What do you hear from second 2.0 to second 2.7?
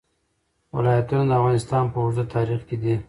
اوږده تاریخ